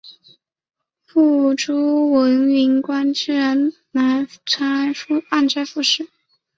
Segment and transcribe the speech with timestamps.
[1.05, 3.77] 父朱文云官至按
[4.47, 6.07] 察副使。